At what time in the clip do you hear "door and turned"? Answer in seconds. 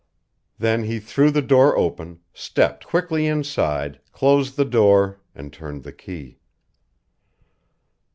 4.65-5.83